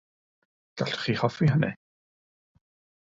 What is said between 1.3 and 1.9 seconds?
hynny.